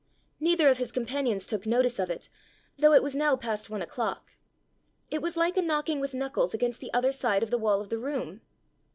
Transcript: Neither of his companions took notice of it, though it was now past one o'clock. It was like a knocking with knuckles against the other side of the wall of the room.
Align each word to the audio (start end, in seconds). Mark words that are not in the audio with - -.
Neither 0.39 0.67
of 0.67 0.79
his 0.79 0.91
companions 0.91 1.45
took 1.45 1.67
notice 1.67 1.99
of 1.99 2.09
it, 2.09 2.27
though 2.75 2.91
it 2.93 3.03
was 3.03 3.15
now 3.15 3.35
past 3.35 3.69
one 3.69 3.83
o'clock. 3.83 4.31
It 5.11 5.21
was 5.21 5.37
like 5.37 5.57
a 5.57 5.61
knocking 5.61 5.99
with 5.99 6.15
knuckles 6.15 6.55
against 6.55 6.79
the 6.79 6.91
other 6.91 7.11
side 7.11 7.43
of 7.43 7.51
the 7.51 7.59
wall 7.59 7.79
of 7.81 7.89
the 7.89 7.99
room. 7.99 8.41